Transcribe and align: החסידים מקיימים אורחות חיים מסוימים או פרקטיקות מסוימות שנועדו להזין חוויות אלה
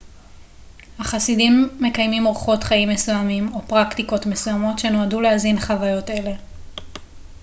החסידים 0.99 1.69
מקיימים 1.79 2.25
אורחות 2.25 2.63
חיים 2.63 2.89
מסוימים 2.89 3.53
או 3.53 3.61
פרקטיקות 3.67 4.25
מסוימות 4.25 4.79
שנועדו 4.79 5.21
להזין 5.21 5.59
חוויות 5.59 6.09
אלה 6.09 6.35